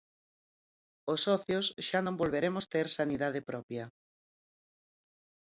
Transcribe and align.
Os 1.13 1.19
socios 1.27 1.65
xa 1.87 1.99
non 2.03 2.19
volveremos 2.21 2.65
ter 2.73 2.85
sanidade 2.97 3.45
propia. 3.49 3.85